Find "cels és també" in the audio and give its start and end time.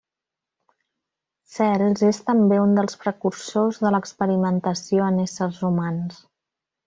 1.57-2.57